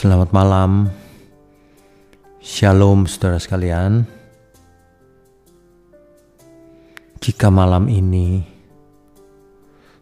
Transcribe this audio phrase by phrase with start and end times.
[0.00, 0.88] Selamat malam,
[2.40, 4.08] Shalom saudara sekalian.
[7.20, 8.40] Jika malam ini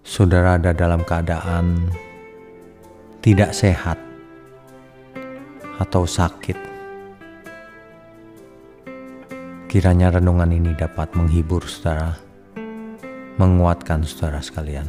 [0.07, 1.91] saudara ada dalam keadaan
[3.27, 3.99] tidak sehat
[5.83, 6.55] atau sakit,
[9.67, 12.15] kiranya renungan ini dapat menghibur saudara,
[13.35, 14.87] menguatkan saudara sekalian.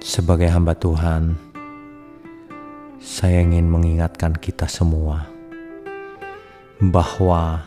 [0.00, 1.47] Sebagai hamba Tuhan,
[3.18, 5.26] saya ingin mengingatkan kita semua
[6.78, 7.66] bahwa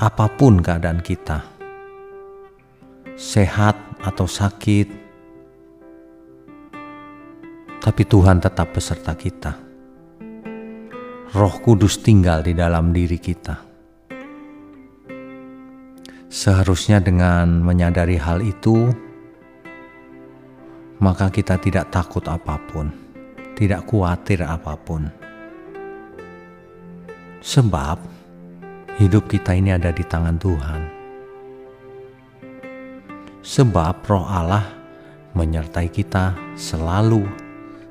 [0.00, 1.44] apa pun keadaan kita,
[3.20, 4.88] sehat atau sakit,
[7.84, 9.52] tapi Tuhan tetap beserta kita.
[11.36, 13.60] Roh Kudus tinggal di dalam diri kita.
[16.32, 18.88] Seharusnya dengan menyadari hal itu,
[21.04, 23.09] maka kita tidak takut apa pun
[23.60, 25.04] tidak khawatir apa pun.
[27.44, 28.00] Sebab
[28.96, 30.80] hidup kita ini ada di tangan Tuhan.
[33.44, 34.64] Sebab roh Allah
[35.36, 37.28] menyertai kita selalu,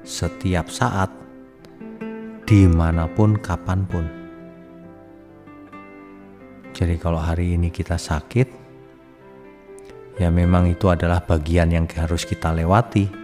[0.02, 1.14] setiap saat,
[2.50, 4.06] di mana pun, kapan pun.
[6.74, 8.48] Jadi kalau hari ini kita sakit,
[10.18, 13.19] ya memang itu adalah bagian yang harus kita lewati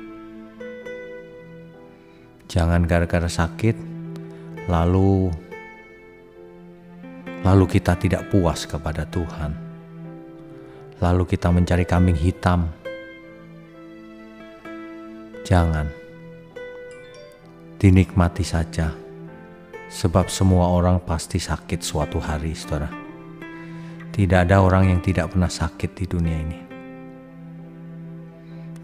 [2.45, 3.75] Jangan gara-gara sakit
[4.69, 5.33] lalu
[7.45, 9.53] lalu kita tidak puas kepada Tuhan.
[11.01, 12.71] Lalu kita mencari kambing hitam.
[15.45, 15.85] Jangan.
[17.77, 18.89] Dinikmati saja.
[19.85, 22.89] Sebab semua orang pasti sakit suatu hari, Saudara.
[24.09, 26.59] Tidak ada orang yang tidak pernah sakit di dunia ini.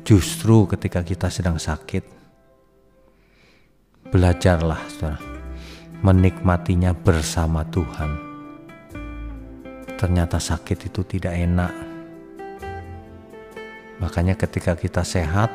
[0.05, 2.20] Justru ketika kita sedang sakit,
[4.11, 5.23] Belajarlah, saudara,
[6.03, 8.11] menikmatinya bersama Tuhan.
[9.95, 11.71] Ternyata sakit itu tidak enak.
[14.03, 15.47] Makanya ketika kita sehat,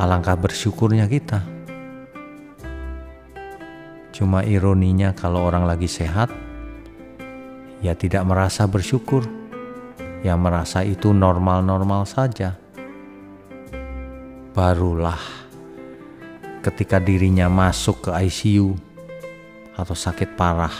[0.00, 1.44] alangkah bersyukurnya kita.
[4.16, 6.32] Cuma ironinya kalau orang lagi sehat,
[7.84, 9.28] ya tidak merasa bersyukur.
[10.24, 12.56] Ya merasa itu normal-normal saja.
[14.56, 15.41] Barulah
[16.62, 18.78] ketika dirinya masuk ke ICU
[19.74, 20.72] atau sakit parah,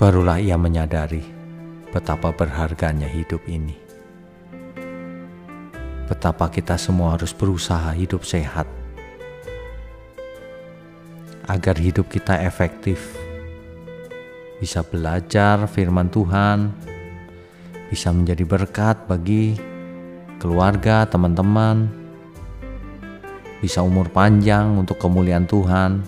[0.00, 1.20] barulah ia menyadari
[1.92, 3.76] betapa berharganya hidup ini.
[6.08, 8.64] Betapa kita semua harus berusaha hidup sehat
[11.44, 13.12] agar hidup kita efektif,
[14.56, 16.72] bisa belajar firman Tuhan,
[17.92, 19.52] bisa menjadi berkat bagi
[20.40, 22.01] keluarga, teman-teman,
[23.62, 26.02] bisa umur panjang untuk kemuliaan Tuhan.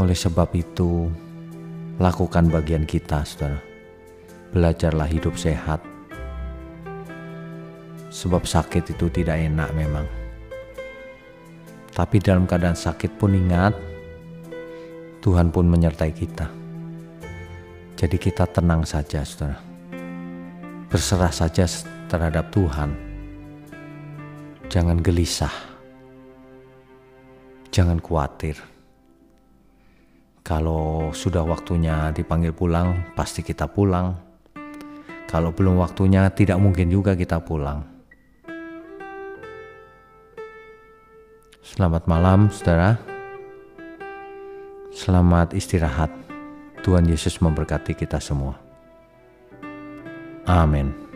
[0.00, 1.12] Oleh sebab itu,
[2.00, 3.60] lakukan bagian kita, saudara.
[4.56, 5.84] Belajarlah hidup sehat.
[8.08, 10.08] Sebab sakit itu tidak enak memang.
[11.92, 13.76] Tapi dalam keadaan sakit pun ingat,
[15.20, 16.48] Tuhan pun menyertai kita.
[18.00, 19.60] Jadi kita tenang saja, saudara.
[20.88, 21.68] Berserah saja
[22.08, 23.07] terhadap Tuhan
[24.68, 25.52] Jangan gelisah.
[27.72, 28.60] Jangan khawatir.
[30.44, 34.12] Kalau sudah waktunya dipanggil pulang, pasti kita pulang.
[35.24, 37.80] Kalau belum waktunya, tidak mungkin juga kita pulang.
[41.64, 43.00] Selamat malam, saudara.
[44.92, 46.12] Selamat istirahat.
[46.84, 48.60] Tuhan Yesus memberkati kita semua.
[50.44, 51.07] Amin.